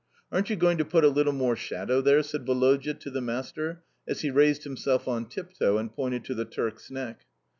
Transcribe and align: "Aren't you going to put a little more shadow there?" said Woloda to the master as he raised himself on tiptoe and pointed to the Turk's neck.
"Aren't 0.31 0.49
you 0.49 0.55
going 0.55 0.79
to 0.79 0.83
put 0.83 1.03
a 1.03 1.09
little 1.09 1.31
more 1.31 1.55
shadow 1.55 2.01
there?" 2.01 2.23
said 2.23 2.47
Woloda 2.47 2.95
to 2.95 3.09
the 3.11 3.21
master 3.21 3.83
as 4.07 4.21
he 4.21 4.31
raised 4.31 4.63
himself 4.63 5.07
on 5.07 5.25
tiptoe 5.29 5.77
and 5.77 5.93
pointed 5.93 6.25
to 6.25 6.33
the 6.33 6.43
Turk's 6.43 6.89
neck. 6.89 7.23